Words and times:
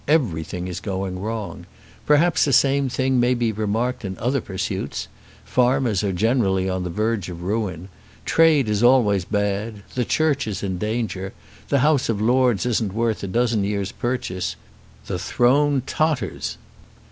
Everything 0.07 0.67
is 0.67 0.79
going 0.79 1.19
wrong. 1.19 1.67
Perhaps 2.07 2.43
the 2.45 2.53
same 2.53 2.89
thing 2.89 3.19
may 3.19 3.35
be 3.35 3.51
remarked 3.51 4.03
in 4.03 4.17
other 4.17 4.41
pursuits. 4.41 5.07
Farmers 5.45 6.03
are 6.03 6.11
generally 6.11 6.67
on 6.67 6.83
the 6.83 6.89
verge 6.89 7.29
of 7.29 7.43
ruin. 7.43 7.87
Trade 8.25 8.67
is 8.67 8.81
always 8.81 9.25
bad. 9.25 9.83
The 9.93 10.03
Church 10.03 10.47
is 10.47 10.63
in 10.63 10.79
danger. 10.79 11.33
The 11.69 11.81
House 11.85 12.09
of 12.09 12.19
Lords 12.19 12.65
isn't 12.65 12.95
worth 12.95 13.21
a 13.23 13.27
dozen 13.27 13.63
years' 13.63 13.91
purchase. 13.91 14.55
The 15.05 15.19
throne 15.19 15.83
totters. 15.85 16.57